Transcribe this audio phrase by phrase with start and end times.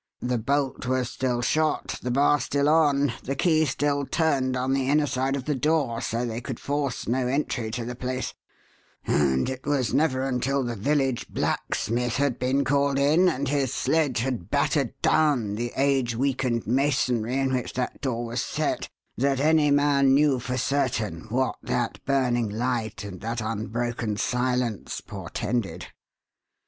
[0.21, 4.89] The bolt was still 'shot,' the bar still on, the key still turned on the
[4.89, 8.33] inner side of the door, so they could force no entry to the place;
[9.05, 14.21] and it was never until the village blacksmith had been called in and his sledge
[14.21, 19.69] had battered down the age weakened masonry in which that door was set that any
[19.69, 25.89] man knew for certain what that burning light and that unbroken silence portended.